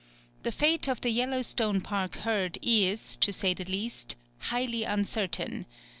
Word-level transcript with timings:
The 0.41 0.51
fate 0.51 0.87
of 0.87 1.01
the 1.01 1.11
Yellowstone 1.11 1.79
Park 1.79 2.15
herd 2.15 2.57
is, 2.63 3.15
to 3.17 3.31
say 3.31 3.53
the 3.53 3.65
least, 3.65 4.15
highly 4.49 4.83
uncertain. 4.83 5.67